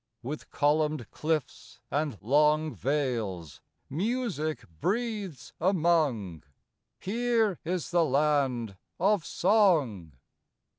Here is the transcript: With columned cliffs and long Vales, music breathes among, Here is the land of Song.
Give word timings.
With 0.23 0.49
columned 0.49 1.11
cliffs 1.11 1.79
and 1.91 2.17
long 2.23 2.73
Vales, 2.73 3.61
music 3.87 4.65
breathes 4.79 5.53
among, 5.61 6.41
Here 6.97 7.59
is 7.63 7.91
the 7.91 8.03
land 8.03 8.77
of 8.99 9.23
Song. 9.23 10.13